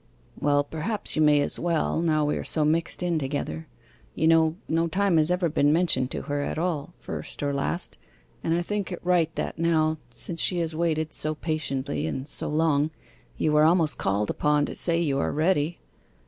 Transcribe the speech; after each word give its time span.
'Well, 0.39 0.63
perhaps 0.63 1.15
you 1.15 1.21
may 1.21 1.41
as 1.41 1.59
well, 1.59 2.01
now 2.01 2.25
we 2.25 2.35
are 2.35 2.43
so 2.43 2.65
mixed 2.65 3.03
in 3.03 3.19
together. 3.19 3.67
You 4.15 4.27
know, 4.27 4.55
no 4.67 4.87
time 4.87 5.17
has 5.17 5.29
ever 5.29 5.47
been 5.47 5.71
mentioned 5.71 6.09
to 6.09 6.23
her 6.23 6.41
at 6.41 6.57
all, 6.57 6.95
first 6.97 7.43
or 7.43 7.53
last, 7.53 7.99
and 8.43 8.55
I 8.55 8.63
think 8.63 8.91
it 8.91 8.99
right 9.03 9.29
that 9.35 9.59
now, 9.59 9.99
since 10.09 10.41
she 10.41 10.57
has 10.57 10.75
waited 10.75 11.13
so 11.13 11.35
patiently 11.35 12.07
and 12.07 12.27
so 12.27 12.49
long 12.49 12.89
you 13.37 13.55
are 13.55 13.63
almost 13.63 13.99
called 13.99 14.31
upon 14.31 14.65
to 14.65 14.75
say 14.75 14.99
you 14.99 15.19
are 15.19 15.31
ready. 15.31 15.77